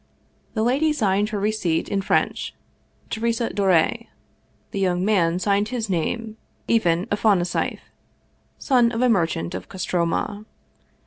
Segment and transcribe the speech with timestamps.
[0.55, 2.55] The lady signed her receipt in French,
[3.11, 3.89] Teresa Dore;
[4.71, 7.81] the young man signed his name, Ivan Afonasieff,
[8.57, 10.45] son of a merchant of Kostroma.